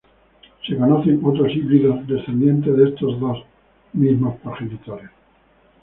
[0.67, 3.37] Se conocen otros híbridos descendientes de estos dos
[3.93, 5.11] mismos progenitores.